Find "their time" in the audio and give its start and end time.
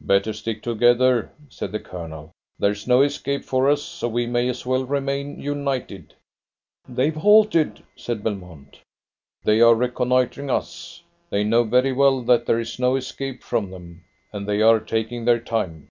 15.24-15.84